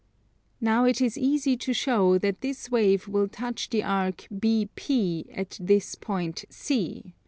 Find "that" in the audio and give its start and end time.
2.17-2.41